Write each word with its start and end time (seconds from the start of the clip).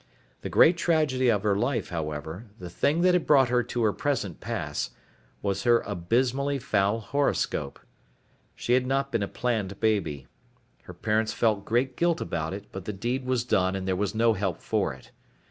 The 0.41 0.49
great 0.49 0.77
tragedy 0.77 1.29
of 1.29 1.43
her 1.43 1.55
life, 1.55 1.89
however, 1.89 2.45
the 2.57 2.71
thing 2.71 3.01
that 3.01 3.13
had 3.13 3.27
brought 3.27 3.49
her 3.49 3.61
to 3.61 3.83
her 3.83 3.93
present 3.93 4.39
pass, 4.39 4.89
was 5.43 5.61
her 5.61 5.81
abysmally 5.81 6.57
foul 6.57 7.01
horoscope. 7.01 7.79
She 8.55 8.73
had 8.73 8.87
not 8.87 9.11
been 9.11 9.21
a 9.21 9.27
planned 9.27 9.79
baby. 9.79 10.25
Her 10.85 10.95
parents 10.95 11.33
felt 11.33 11.65
great 11.65 11.95
guilt 11.95 12.19
about 12.19 12.51
it, 12.51 12.65
but 12.71 12.85
the 12.85 12.93
deed 12.93 13.27
was 13.27 13.43
done 13.43 13.75
and 13.75 13.87
there 13.87 13.95
was 13.95 14.15
no 14.15 14.33
help 14.33 14.59
for 14.59 14.91
it. 14.91 15.11